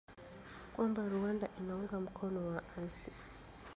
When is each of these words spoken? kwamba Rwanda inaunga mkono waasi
kwamba 0.73 1.01
Rwanda 1.15 1.45
inaunga 1.59 1.95
mkono 2.05 2.39
waasi 2.49 3.11